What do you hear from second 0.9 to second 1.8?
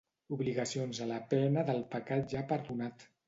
a la pena